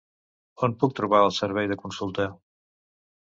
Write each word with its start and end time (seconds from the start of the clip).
On 0.67 0.71
puc 0.83 0.95
trobar 0.99 1.19
el 1.25 1.35
servei 1.39 1.69
de 1.73 1.77
consulta? 1.83 2.27